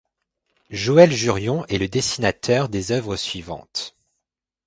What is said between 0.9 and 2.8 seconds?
Jurion est le dessinateur